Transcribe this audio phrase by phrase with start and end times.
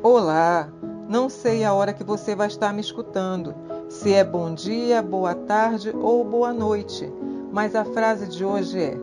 [0.00, 0.68] Olá!
[1.08, 3.52] Não sei a hora que você vai estar me escutando,
[3.88, 7.12] se é bom dia, boa tarde ou boa noite,
[7.52, 8.96] mas a frase de hoje é: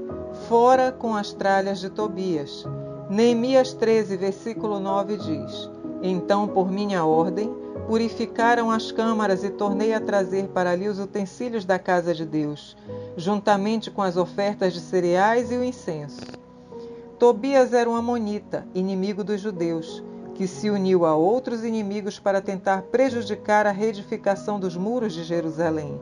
[0.47, 2.65] Fora com as tralhas de Tobias.
[3.09, 5.69] Neemias 13, versículo 9 diz:
[6.01, 7.53] Então, por minha ordem,
[7.87, 12.77] purificaram as câmaras e tornei a trazer para ali os utensílios da casa de Deus,
[13.17, 16.21] juntamente com as ofertas de cereais e o incenso.
[17.19, 20.01] Tobias era um amonita, inimigo dos judeus,
[20.35, 25.99] que se uniu a outros inimigos para tentar prejudicar a reedificação dos muros de Jerusalém.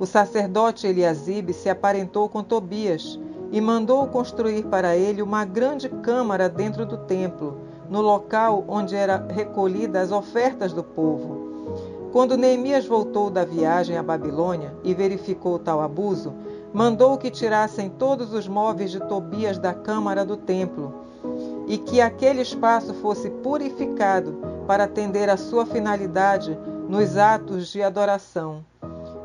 [0.00, 3.18] O sacerdote Eliasibe se aparentou com Tobias
[3.52, 9.28] e mandou construir para ele uma grande câmara dentro do templo, no local onde eram
[9.28, 11.52] recolhidas as ofertas do povo.
[12.10, 16.34] Quando Neemias voltou da viagem à Babilônia e verificou tal abuso,
[16.72, 21.02] mandou que tirassem todos os móveis de Tobias da câmara do templo
[21.66, 24.34] e que aquele espaço fosse purificado
[24.66, 28.64] para atender à sua finalidade nos atos de adoração.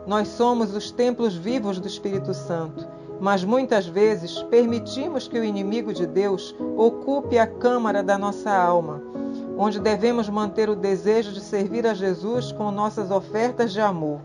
[0.05, 2.87] Nós somos os templos vivos do Espírito Santo,
[3.19, 9.01] mas muitas vezes permitimos que o inimigo de Deus ocupe a câmara da nossa alma,
[9.57, 14.21] onde devemos manter o desejo de servir a Jesus com nossas ofertas de amor.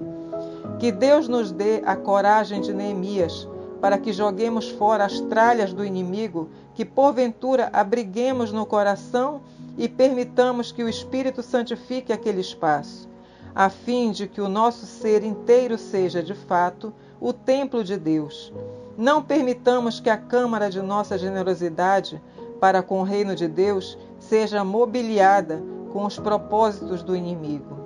[0.78, 3.48] Que Deus nos dê a coragem de Neemias
[3.83, 9.41] para que joguemos fora as tralhas do inimigo, que porventura abriguemos no coração
[9.77, 13.08] e permitamos que o Espírito santifique aquele espaço,
[13.53, 18.53] a fim de que o nosso ser inteiro seja, de fato, o templo de Deus.
[18.97, 22.22] Não permitamos que a câmara de nossa generosidade
[22.60, 25.60] para com o reino de Deus seja mobiliada
[25.92, 27.77] com os propósitos do inimigo.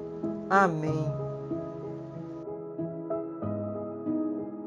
[0.50, 1.25] Amém.